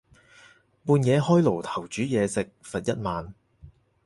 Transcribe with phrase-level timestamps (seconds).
[0.83, 3.35] 半夜開爐頭煮嘢食，罰一萬